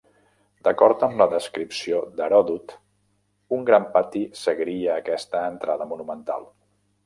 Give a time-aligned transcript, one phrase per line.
[0.67, 2.75] D'acord amb la descripció d'Heròdot,
[3.59, 6.53] un gran pati seguiria aquesta entrada monumental.